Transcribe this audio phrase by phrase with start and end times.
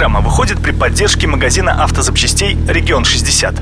[0.00, 3.60] программа выходит при поддержке магазина автозапчастей «Регион 60».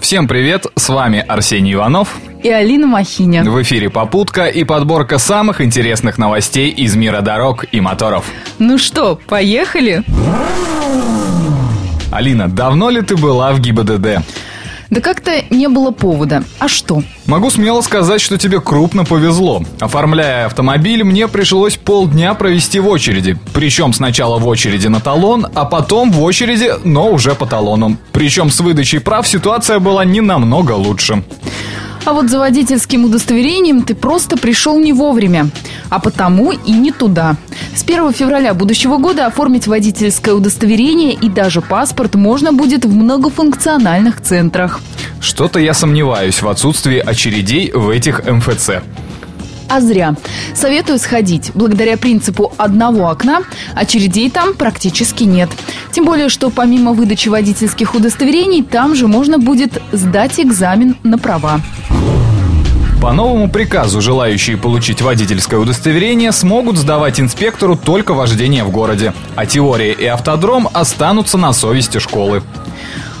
[0.00, 3.42] Всем привет, с вами Арсений Иванов и Алина Махиня.
[3.42, 8.26] В эфире «Попутка» и подборка самых интересных новостей из мира дорог и моторов.
[8.60, 10.04] Ну что, поехали?
[12.12, 14.22] Алина, давно ли ты была в ГИБДД?
[14.90, 16.44] Да как-то не было повода.
[16.58, 17.02] А что?
[17.26, 19.62] Могу смело сказать, что тебе крупно повезло.
[19.80, 23.36] Оформляя автомобиль, мне пришлось полдня провести в очереди.
[23.52, 27.98] Причем сначала в очереди на талон, а потом в очереди, но уже по талону.
[28.12, 31.22] Причем с выдачей прав ситуация была не намного лучше.
[32.04, 35.50] А вот за водительским удостоверением ты просто пришел не вовремя,
[35.90, 37.36] а потому и не туда.
[37.74, 44.20] С 1 февраля будущего года оформить водительское удостоверение и даже паспорт можно будет в многофункциональных
[44.20, 44.80] центрах.
[45.20, 48.70] Что-то я сомневаюсь в отсутствии очередей в этих МФЦ.
[49.68, 50.14] А зря.
[50.54, 51.50] Советую сходить.
[51.54, 53.42] Благодаря принципу одного окна
[53.74, 55.50] очередей там практически нет.
[55.92, 61.60] Тем более, что помимо выдачи водительских удостоверений, там же можно будет сдать экзамен на права.
[63.00, 69.46] По новому приказу желающие получить водительское удостоверение смогут сдавать инспектору только вождение в городе, а
[69.46, 72.42] теория и автодром останутся на совести школы.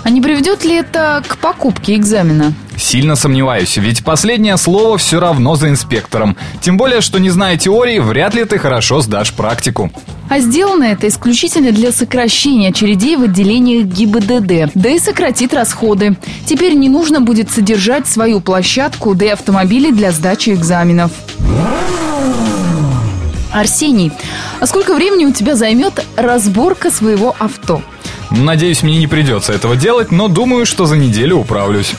[0.08, 2.54] А не приведет ли это к покупке экзамена?
[2.78, 6.34] Сильно сомневаюсь, ведь последнее слово все равно за инспектором.
[6.62, 9.92] Тем более, что не зная теории, вряд ли ты хорошо сдашь практику.
[10.30, 16.16] А сделано это исключительно для сокращения очередей в отделениях ГИБДД, да и сократит расходы.
[16.46, 21.10] Теперь не нужно будет содержать свою площадку, да и автомобили для сдачи экзаменов.
[23.52, 24.10] Арсений,
[24.58, 27.82] а сколько времени у тебя займет разборка своего авто?
[28.30, 31.94] Надеюсь, мне не придется этого делать, но думаю, что за неделю управлюсь.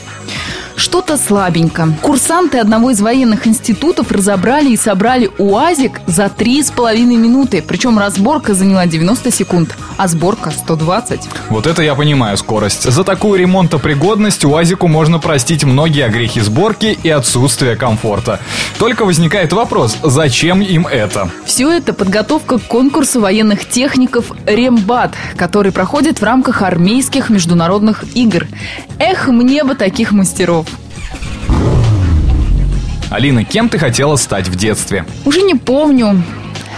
[0.79, 1.93] Что-то слабенько.
[2.01, 7.61] Курсанты одного из военных институтов разобрали и собрали УАЗик за три с половиной минуты.
[7.61, 11.19] Причем разборка заняла 90 секунд, а сборка 120.
[11.49, 12.89] Вот это я понимаю скорость.
[12.89, 18.39] За такую ремонтопригодность УАЗику можно простить многие огрехи сборки и отсутствие комфорта.
[18.77, 21.29] Только возникает вопрос, зачем им это?
[21.43, 28.47] Все это подготовка к конкурсу военных техников «Рембат», который проходит в рамках армейских международных игр.
[28.99, 30.67] Эх, мне бы таких мастеров.
[33.09, 35.05] Алина, кем ты хотела стать в детстве?
[35.25, 36.21] Уже не помню.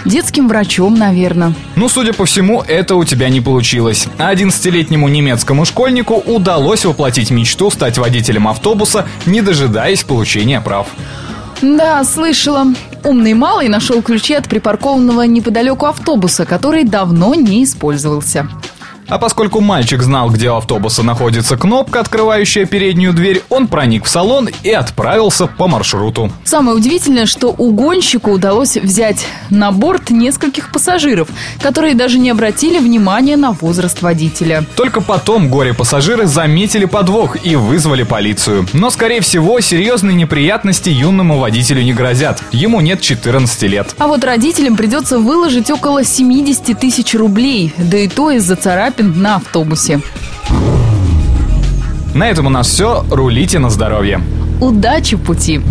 [0.06, 1.54] Детским врачом, наверное.
[1.76, 4.08] Ну, судя по всему, это у тебя не получилось.
[4.18, 10.88] 11-летнему немецкому школьнику удалось воплотить мечту стать водителем автобуса, не дожидаясь получения прав.
[11.62, 12.68] Да, слышала.
[13.04, 18.48] Умный малый нашел ключи от припаркованного неподалеку автобуса, который давно не использовался.
[19.12, 24.08] А поскольку мальчик знал, где у автобуса находится кнопка, открывающая переднюю дверь, он проник в
[24.08, 26.32] салон и отправился по маршруту.
[26.46, 31.28] Самое удивительное, что угонщику удалось взять на борт нескольких пассажиров,
[31.60, 34.64] которые даже не обратили внимания на возраст водителя.
[34.78, 38.66] Только потом горе-пассажиры заметили подвох и вызвали полицию.
[38.72, 42.42] Но, скорее всего, серьезные неприятности юному водителю не грозят.
[42.54, 43.94] Ему нет 14 лет.
[43.98, 49.16] А вот родителям придется выложить около 70 тысяч рублей, да и то из-за царапин шопинг
[49.16, 50.02] на автобусе.
[52.14, 53.06] На этом у нас все.
[53.10, 54.22] Рулите на здоровье.
[54.60, 55.62] Удачи в пути!